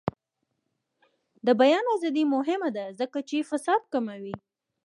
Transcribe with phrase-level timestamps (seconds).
[1.45, 4.35] د بیان ازادي مهمه ده ځکه چې فساد کموي.